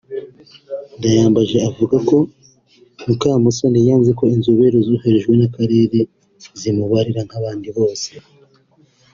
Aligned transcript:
Ndayambaje 0.97 1.57
avuga 1.69 1.97
ko 2.09 2.17
Mukamusoni 3.05 3.79
yanze 3.87 4.11
ko 4.19 4.23
inzobere 4.35 4.77
zoherejwe 4.87 5.33
n’Akarere 5.39 5.99
zimubarira 6.59 7.21
nk’abandi 7.27 7.69
bose 7.77 8.09